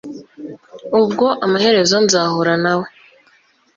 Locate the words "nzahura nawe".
2.05-2.87